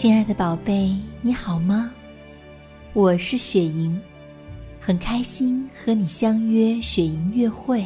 [0.00, 1.92] 亲爱的宝贝，你好吗？
[2.94, 4.00] 我是雪莹，
[4.80, 7.84] 很开心和你相约雪莹月会。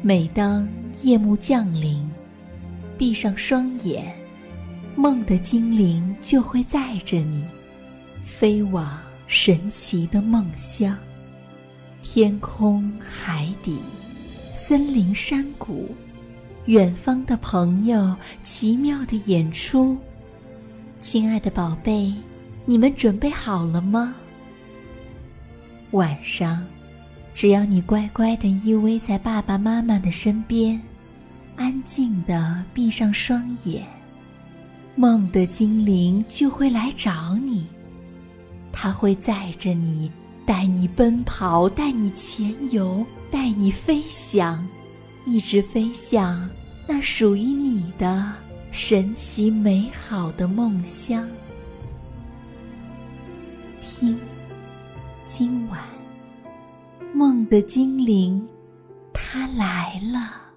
[0.00, 0.66] 每当
[1.02, 2.10] 夜幕降临，
[2.96, 4.10] 闭上双眼，
[4.96, 7.44] 梦的精灵就会载着你，
[8.24, 10.96] 飞往神奇的梦乡。
[12.02, 13.80] 天空、海底、
[14.56, 15.94] 森林、山谷。
[16.68, 19.96] 远方的朋友，奇妙的演出。
[21.00, 22.12] 亲爱的宝贝，
[22.66, 24.14] 你们准备好了吗？
[25.92, 26.62] 晚上，
[27.32, 30.78] 只要你乖乖的依偎在爸爸妈妈的身边，
[31.56, 33.86] 安静的闭上双眼，
[34.94, 37.66] 梦的精灵就会来找你。
[38.70, 40.12] 他会载着你，
[40.44, 44.68] 带你奔跑，带你潜游，带你飞翔，
[45.24, 46.46] 一直飞向。
[46.90, 48.32] 那属于你的
[48.70, 51.28] 神奇美好的梦乡。
[53.78, 54.18] 听，
[55.26, 55.78] 今晚
[57.12, 58.48] 梦的精灵，
[59.12, 60.48] 它来了。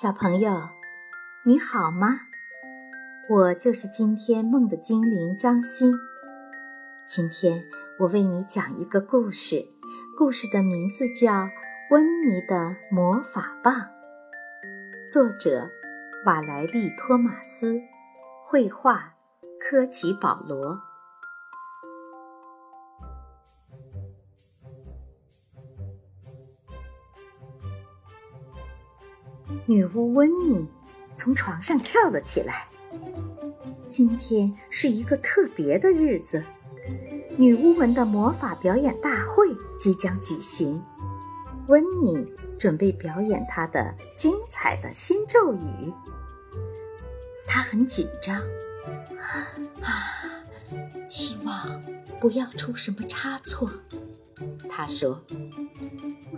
[0.00, 0.68] 小朋友，
[1.44, 2.20] 你好吗？
[3.28, 5.92] 我就是今天梦的精灵张欣。
[7.06, 7.62] 今天
[7.98, 9.66] 我为你讲一个故事，
[10.16, 11.32] 故事的名字叫
[11.90, 13.74] 《温妮的魔法棒》，
[15.12, 15.68] 作者
[16.24, 17.78] 瓦莱丽·托马斯，
[18.46, 19.14] 绘画
[19.60, 20.80] 科奇·保罗。
[29.66, 30.66] 女巫温妮
[31.14, 32.66] 从床上跳了起来。
[33.90, 36.42] 今天是一个特别的日子。
[37.42, 40.80] 女巫们的魔法表演大会即将举行，
[41.66, 42.24] 温妮
[42.56, 45.92] 准备表演她的精彩的新咒语。
[47.44, 48.40] 她很紧张，
[49.82, 49.98] 啊，
[51.08, 51.82] 希望
[52.20, 53.68] 不要出什么差错。
[54.70, 55.20] 她说：“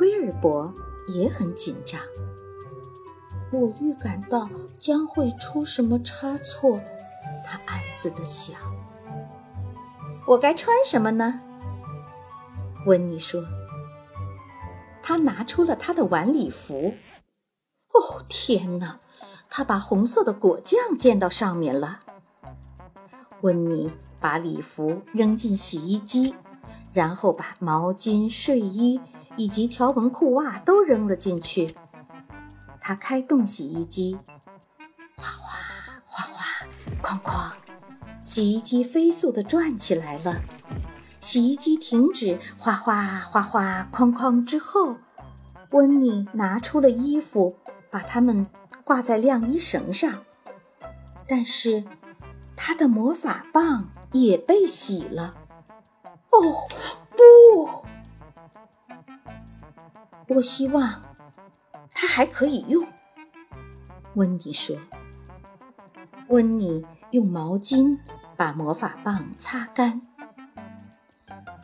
[0.00, 0.72] 威尔伯
[1.08, 2.00] 也很紧张，
[3.52, 6.80] 我预感到将会出什么差错。”
[7.44, 8.73] 他暗自的想。
[10.26, 11.40] 我该穿什么呢？
[12.86, 13.44] 温妮说。
[15.02, 16.94] 他拿出了他的晚礼服。
[17.92, 18.98] 哦，天哪！
[19.50, 22.00] 他把红色的果酱溅到上面了。
[23.42, 26.34] 温妮把礼服扔进洗衣机，
[26.92, 29.00] 然后把毛巾、睡衣
[29.36, 31.74] 以及条纹裤袜都扔了进去。
[32.80, 34.18] 他开动洗衣机，
[35.16, 35.58] 哗哗
[36.04, 36.44] 哗哗，
[37.02, 37.63] 哐哐。
[38.24, 40.40] 洗衣机飞速地转起来了，
[41.20, 44.96] 洗衣机停止，哗哗哗哗，哐哐之后，
[45.70, 47.56] 温妮拿出了衣服，
[47.90, 48.46] 把它们
[48.82, 50.24] 挂在晾衣绳上。
[51.28, 51.84] 但是，
[52.56, 55.34] 她的魔法棒也被洗了。
[56.30, 56.66] 哦，
[57.10, 57.84] 不！
[60.34, 61.02] 我希望
[61.92, 62.86] 它还可以用。
[64.14, 64.76] 温妮说。
[66.28, 66.82] 温妮
[67.14, 67.96] 用毛巾
[68.36, 70.02] 把魔法棒擦干。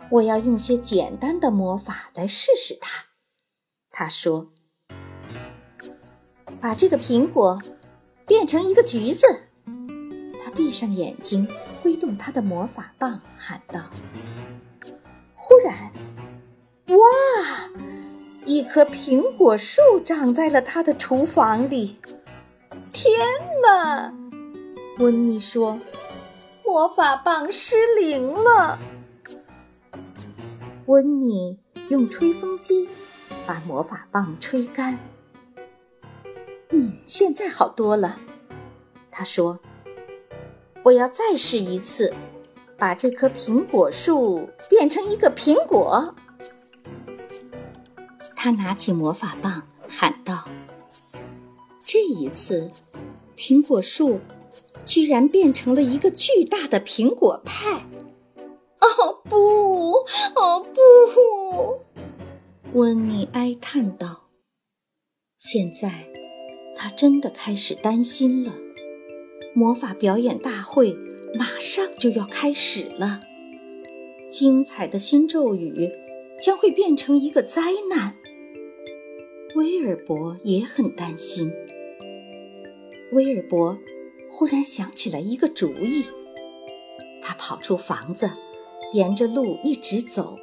[0.09, 3.07] 我要用些简单的魔法来试试它，
[3.91, 4.53] 他说
[6.61, 7.61] ：“把这个苹果
[8.29, 9.27] 变成一个橘子。”
[10.41, 11.49] 他闭上眼睛，
[11.83, 13.91] 挥动他的魔法棒，喊道
[15.35, 15.91] ：“忽然，
[16.97, 17.69] 哇！
[18.45, 21.99] 一棵苹果树长在了他的厨房里。
[22.93, 23.13] 天
[23.65, 24.15] 哪！”
[25.01, 25.81] 温妮说
[26.63, 28.79] ：“魔法棒失灵了。”
[30.85, 32.87] 温妮用吹风机
[33.47, 34.99] 把魔法棒吹干。
[36.69, 38.21] 嗯，现在好多了。
[39.11, 39.59] 他说
[40.85, 42.13] ：“我要再试一次，
[42.77, 46.15] 把这棵苹果树变成一个苹果。”
[48.37, 50.45] 他拿起魔法棒喊道
[51.83, 52.71] ：“这一次，
[53.35, 54.21] 苹果树。”
[54.85, 57.87] 居然变成了一个巨大的苹果派！
[58.81, 59.93] 哦不，
[60.35, 62.79] 哦不！
[62.79, 64.29] 温妮哀叹道。
[65.39, 66.07] 现在，
[66.77, 68.55] 他真的开始担心了。
[69.55, 70.97] 魔法表演大会
[71.35, 73.21] 马上就要开始了，
[74.29, 75.91] 精彩的新咒语
[76.41, 78.17] 将会变成一个灾难。
[79.57, 81.53] 威尔伯也很担心。
[83.13, 83.77] 威尔伯。
[84.31, 86.05] 忽然想起了一个主意，
[87.21, 88.31] 他跑出房子，
[88.93, 90.39] 沿着路一直走，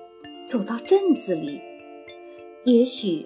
[0.45, 1.59] 走到镇子里。
[2.65, 3.25] 也许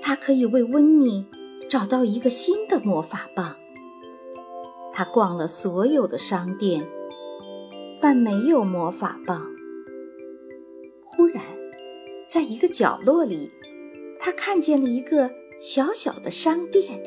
[0.00, 1.26] 他可以为温妮
[1.68, 3.56] 找到一个新的魔法棒。
[4.94, 6.86] 他逛了所有的商店，
[8.00, 9.44] 但没有魔法棒。
[11.04, 11.44] 忽然，
[12.26, 13.50] 在一个角落里，
[14.18, 15.30] 他看见了一个
[15.60, 17.02] 小小的商店，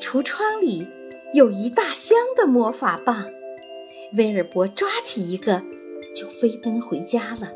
[0.00, 0.86] 橱窗里
[1.34, 3.26] 有一大箱的魔法棒。
[4.16, 5.62] 威尔伯抓起一个，
[6.16, 7.52] 就飞奔回家了。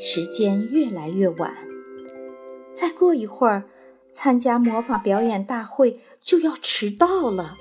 [0.00, 1.54] 时间越来越晚，
[2.74, 3.64] 再过一会儿，
[4.12, 7.58] 参加魔法表演大会就要迟到了。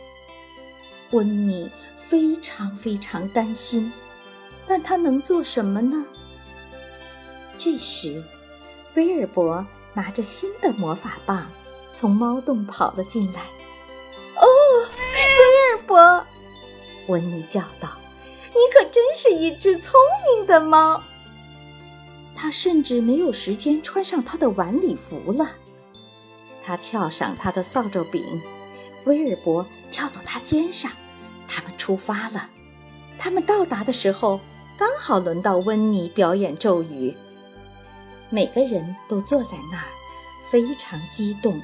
[1.11, 1.69] 温妮
[1.99, 3.91] 非常非常担心，
[4.65, 6.05] 但他能做什么呢？
[7.57, 8.23] 这时，
[8.95, 11.51] 威尔伯拿着新的魔法棒
[11.91, 13.41] 从猫洞跑了进来。
[17.07, 17.97] “温妮叫道
[18.49, 19.99] ：“你可真是一只聪
[20.35, 21.01] 明的猫。”
[22.35, 25.51] 他甚至没有时间穿上他的晚礼服了。
[26.63, 28.23] 他跳上他的扫帚柄，
[29.05, 30.91] 威尔伯跳到他肩上，
[31.47, 32.49] 他们出发了。
[33.17, 34.39] 他们到达的时候，
[34.77, 37.15] 刚好轮到温妮表演咒语。
[38.29, 39.85] 每个人都坐在那儿，
[40.51, 41.59] 非常激动，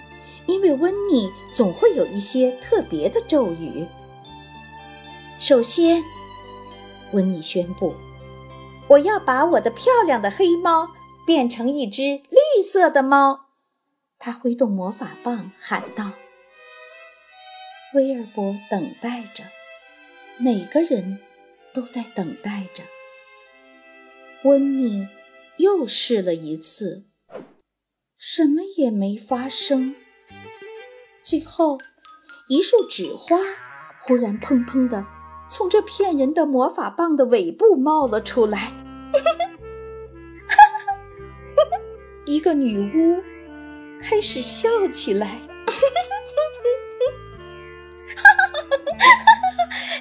[0.47, 3.85] 因为温妮总会有一些特别的咒语。
[5.43, 6.01] 首先，
[7.11, 7.93] 温妮宣布。
[8.87, 10.89] 我要把我的漂亮的黑猫
[11.25, 13.47] 变成一只绿色的猫，
[14.17, 16.13] 他挥动魔法棒喊道。
[17.93, 19.43] 威尔伯等待着，
[20.37, 21.19] 每个人
[21.73, 22.81] 都在等待着。
[24.45, 25.09] 温妮
[25.57, 27.07] 又试了一次，
[28.17, 29.93] 什么也没发生。
[31.21, 31.77] 最后，
[32.47, 33.39] 一束纸花
[34.05, 35.05] 忽然砰砰的
[35.55, 38.73] 从这骗人的魔法棒的尾部冒了出来。
[42.25, 43.21] 一个女巫
[44.01, 45.39] 开始笑起来，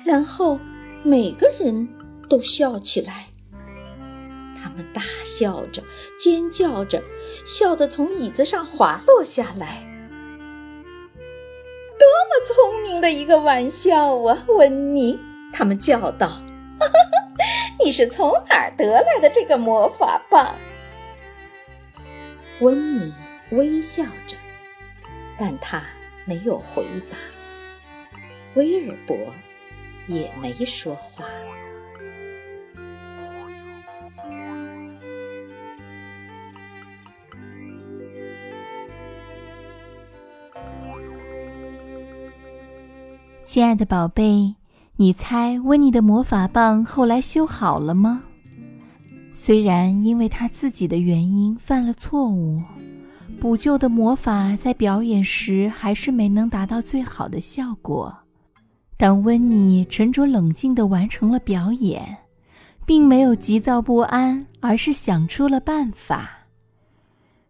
[0.06, 0.58] 然后
[1.02, 1.86] 每个人
[2.30, 3.26] 都笑起来。
[4.56, 5.82] 他们大笑着，
[6.18, 7.02] 尖叫着，
[7.44, 9.86] 笑得从椅子上滑落下来。
[11.98, 15.20] 多么聪明的一个玩笑啊，温妮！
[15.52, 16.28] 他们叫道。
[17.84, 20.54] 你是从哪儿得来的这个魔法棒？
[22.60, 23.12] 温妮
[23.50, 24.36] 微笑着，
[25.36, 25.82] 但他
[26.24, 27.16] 没有回答。
[28.54, 29.16] 威尔伯
[30.06, 31.24] 也没说话。
[43.42, 44.54] 亲爱的宝贝。
[44.96, 48.22] 你猜温妮的魔法棒后来修好了吗？
[49.32, 52.60] 虽然因为他自己的原因犯了错误，
[53.40, 58.14] 补救的魔法在表演时还是没能达到最好的效果，
[58.98, 62.18] 但温妮沉着冷静地完成了表演，
[62.84, 66.28] 并没有急躁不安，而是想出了办法。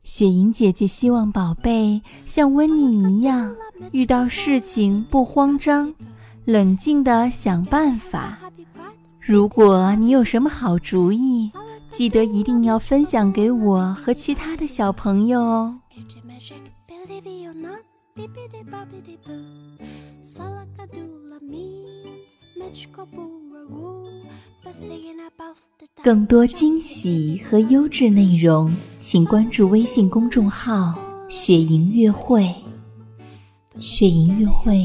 [0.05, 3.55] 雪莹姐姐希望宝贝像温妮一样，
[3.91, 5.93] 遇到事情不慌张。
[6.45, 8.39] 冷静的想办法。
[9.21, 11.51] 如果你有什么好主意，
[11.91, 15.79] 记得一定要分享给我和其他的小朋友哦。
[26.03, 30.95] 更多惊喜和优质内容，请关注微信公众号
[31.31, 32.53] “雪莹乐会”。
[33.79, 34.85] 雪莹乐会。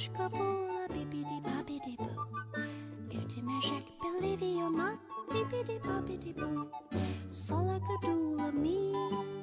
[0.00, 2.24] oczka woła bippity boppity boo
[3.08, 4.98] Beauty magic, believe Irtimeszek not.
[5.32, 6.70] Bippity boppity boo
[7.30, 8.52] Solaka me.
[8.52, 8.92] mi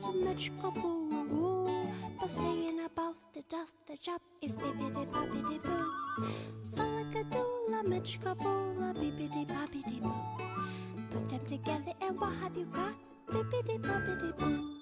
[0.02, 1.68] tumeczka boo woo
[2.20, 5.86] The thing above the dust the job is bippity boppity boo
[6.76, 10.24] Solaka dula meczka bola bippity boppity boo
[11.12, 12.96] Put them together and what have you got?
[13.28, 14.77] Bippity boppity boo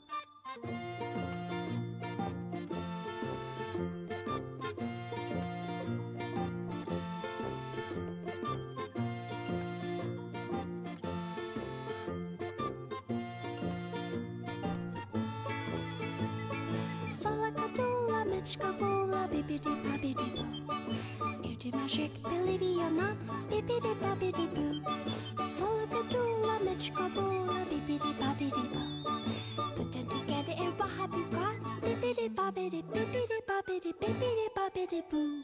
[18.45, 20.45] Scrabble, bibbidi bobbidi boo.
[21.43, 23.15] You do my shake, believe it or not,
[23.49, 25.45] bibbidi bobbidi boo.
[25.45, 26.59] Solo the doula,
[27.69, 29.11] bibbidi bobbidi boo.
[29.75, 31.55] Put them together and what have you got?
[31.81, 35.34] Bibbidi bobbidi, bibbidi bobbidi, bibbidi bobbidi boo.